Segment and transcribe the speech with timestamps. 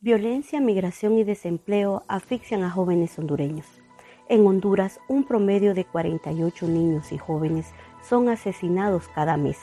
[0.00, 3.66] Violencia, migración y desempleo asfixian a jóvenes hondureños.
[4.28, 7.72] En Honduras, un promedio de 48 niños y jóvenes
[8.08, 9.58] son asesinados cada mes.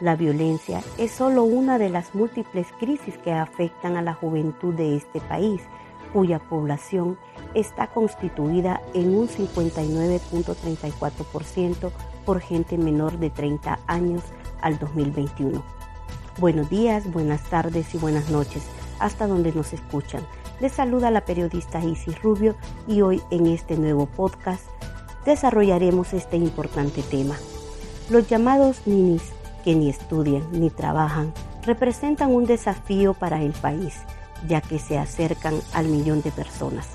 [0.00, 4.96] La violencia es solo una de las múltiples crisis que afectan a la juventud de
[4.96, 5.60] este país,
[6.12, 7.18] cuya población
[7.54, 11.90] está constituida en un 59.34%
[12.24, 14.22] por gente menor de 30 años
[14.60, 15.62] al 2021.
[16.38, 18.62] Buenos días, buenas tardes y buenas noches
[18.98, 20.22] hasta donde nos escuchan.
[20.60, 22.54] Les saluda la periodista Isis Rubio
[22.86, 24.64] y hoy en este nuevo podcast
[25.24, 27.36] desarrollaremos este importante tema.
[28.10, 29.32] Los llamados ninis
[29.64, 31.32] que ni estudian ni trabajan
[31.64, 33.94] representan un desafío para el país,
[34.48, 36.88] ya que se acercan al millón de personas.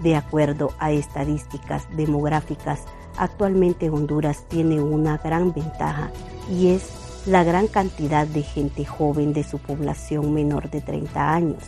[0.00, 2.80] De acuerdo a estadísticas demográficas,
[3.16, 6.10] actualmente Honduras tiene una gran ventaja
[6.50, 6.90] y es
[7.26, 11.62] la gran cantidad de gente joven de su población menor de 30 años,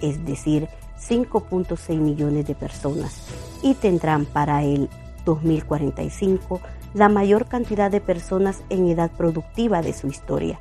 [0.00, 0.68] es decir,
[1.00, 3.24] 5.6 millones de personas,
[3.62, 4.88] y tendrán para el
[5.24, 6.60] 2045
[6.94, 10.60] la mayor cantidad de personas en edad productiva de su historia,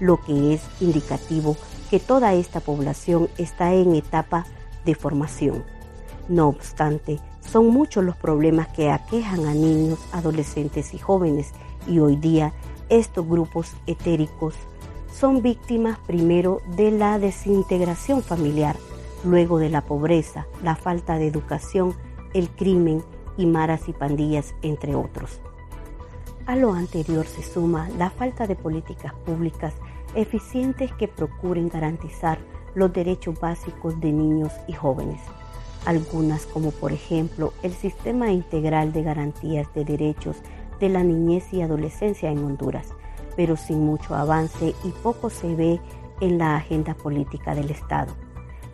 [0.00, 1.56] lo que es indicativo
[1.90, 4.46] que toda esta población está en etapa
[4.84, 5.64] de formación.
[6.28, 11.52] No obstante, son muchos los problemas que aquejan a niños, adolescentes y jóvenes
[11.86, 12.52] y hoy día
[12.88, 14.54] estos grupos etéricos
[15.12, 18.76] son víctimas primero de la desintegración familiar,
[19.24, 21.94] luego de la pobreza, la falta de educación,
[22.32, 23.02] el crimen
[23.36, 25.40] y maras y pandillas, entre otros.
[26.46, 29.74] A lo anterior se suma la falta de políticas públicas
[30.14, 32.38] eficientes que procuren garantizar
[32.74, 35.20] los derechos básicos de niños y jóvenes.
[35.86, 40.36] Algunas como por ejemplo el Sistema Integral de Garantías de Derechos
[40.78, 42.88] de la niñez y adolescencia en Honduras,
[43.36, 45.80] pero sin mucho avance y poco se ve
[46.20, 48.14] en la agenda política del Estado.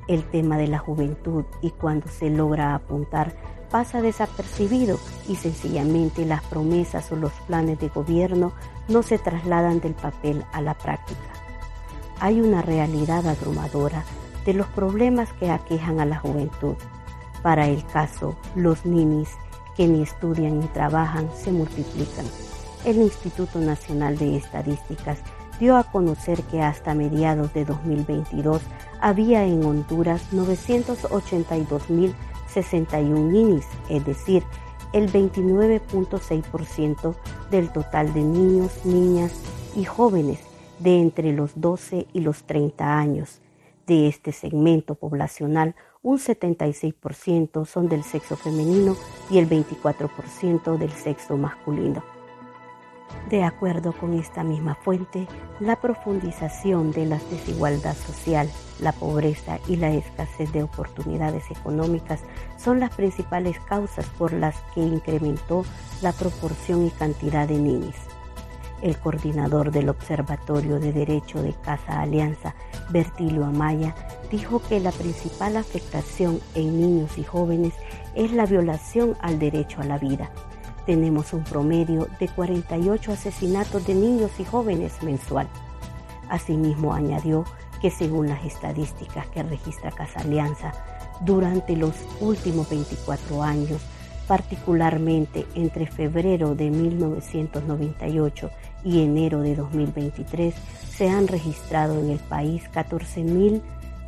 [0.08, 3.34] El tema de la juventud y cuando se logra apuntar
[3.70, 4.98] pasa desapercibido
[5.28, 8.52] y sencillamente las promesas o los planes de gobierno
[8.88, 11.20] no se trasladan del papel a la práctica.
[12.20, 14.04] Hay una realidad abrumadora
[14.44, 16.76] de los problemas que aquejan a la juventud.
[17.42, 19.30] Para el caso, los ninis
[19.76, 22.24] que ni estudian ni trabajan se multiplican.
[22.84, 25.18] El Instituto Nacional de Estadísticas
[25.58, 28.62] dio a conocer que hasta mediados de 2022
[29.00, 34.44] había en Honduras 982.061 ninis, es decir,
[34.96, 37.14] el 29.6%
[37.50, 39.34] del total de niños, niñas
[39.76, 40.40] y jóvenes
[40.78, 43.42] de entre los 12 y los 30 años.
[43.86, 48.96] De este segmento poblacional, un 76% son del sexo femenino
[49.28, 52.15] y el 24% del sexo masculino.
[53.30, 55.26] De acuerdo con esta misma fuente,
[55.58, 62.20] la profundización de la desigualdad social, la pobreza y la escasez de oportunidades económicas
[62.56, 65.64] son las principales causas por las que incrementó
[66.02, 67.96] la proporción y cantidad de niños.
[68.80, 72.54] El coordinador del Observatorio de Derecho de Casa Alianza,
[72.90, 73.94] Bertilio Amaya,
[74.30, 77.74] dijo que la principal afectación en niños y jóvenes
[78.14, 80.30] es la violación al derecho a la vida.
[80.86, 85.48] Tenemos un promedio de 48 asesinatos de niños y jóvenes mensual.
[86.28, 87.44] Asimismo, añadió
[87.80, 90.72] que según las estadísticas que registra Casa Alianza,
[91.20, 93.82] durante los últimos 24 años,
[94.28, 98.50] particularmente entre febrero de 1998
[98.84, 100.54] y enero de 2023,
[100.90, 103.62] se han registrado en el país 14.000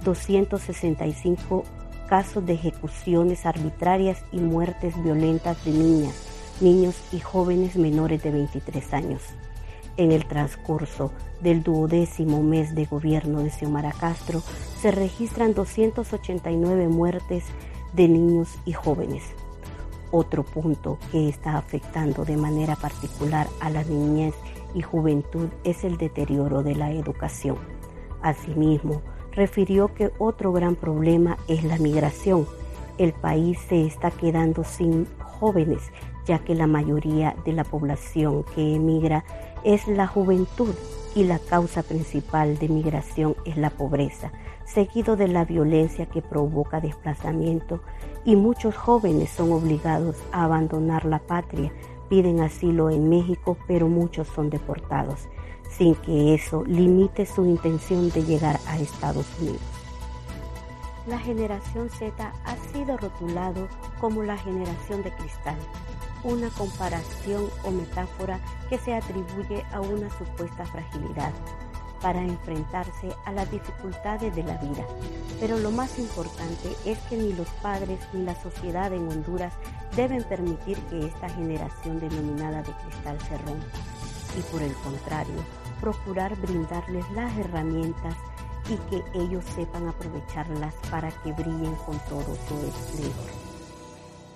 [0.04, 1.64] 265
[2.08, 6.14] casos de ejecuciones arbitrarias y muertes violentas de niñas,
[6.60, 9.22] niños y jóvenes menores de 23 años.
[9.96, 14.42] En el transcurso del duodécimo mes de gobierno de Xiomara Castro
[14.80, 17.44] se registran 289 muertes
[17.92, 19.24] de niños y jóvenes.
[20.10, 24.34] Otro punto que está afectando de manera particular a la niñez
[24.74, 27.56] y juventud es el deterioro de la educación.
[28.22, 29.02] Asimismo,
[29.32, 32.46] refirió que otro gran problema es la migración.
[32.96, 35.82] El país se está quedando sin jóvenes,
[36.28, 39.24] ya que la mayoría de la población que emigra
[39.64, 40.74] es la juventud
[41.14, 44.30] y la causa principal de migración es la pobreza,
[44.66, 47.80] seguido de la violencia que provoca desplazamiento
[48.26, 51.72] y muchos jóvenes son obligados a abandonar la patria,
[52.10, 55.28] piden asilo en México, pero muchos son deportados
[55.70, 59.77] sin que eso limite su intención de llegar a Estados Unidos.
[61.08, 63.68] La generación Z ha sido rotulado
[64.00, 65.56] como la generación de cristal,
[66.22, 71.32] una comparación o metáfora que se atribuye a una supuesta fragilidad
[72.02, 74.84] para enfrentarse a las dificultades de la vida.
[75.40, 79.54] Pero lo más importante es que ni los padres ni la sociedad en Honduras
[79.96, 83.66] deben permitir que esta generación denominada de cristal se rompa
[84.36, 85.42] y por el contrario,
[85.80, 88.14] procurar brindarles las herramientas
[88.68, 93.30] y que ellos sepan aprovecharlas para que brillen con todo su esplendor.